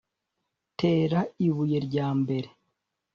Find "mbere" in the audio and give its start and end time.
2.21-2.49